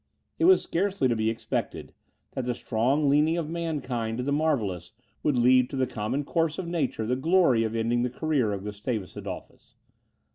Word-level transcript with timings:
It 0.39 0.45
was 0.45 0.63
scarcely 0.63 1.07
to 1.09 1.15
be 1.15 1.29
expected, 1.29 1.93
that 2.31 2.45
the 2.45 2.55
strong 2.55 3.07
leaning 3.07 3.37
of 3.37 3.51
mankind 3.51 4.17
to 4.17 4.23
the 4.23 4.31
marvellous, 4.31 4.93
would 5.21 5.37
leave 5.37 5.67
to 5.67 5.75
the 5.75 5.85
common 5.85 6.23
course 6.23 6.57
of 6.57 6.67
nature 6.67 7.05
the 7.05 7.15
glory 7.15 7.61
of 7.63 7.75
ending 7.75 8.01
the 8.01 8.09
career 8.09 8.51
of 8.51 8.63
Gustavus 8.63 9.15
Adolphus. 9.15 9.75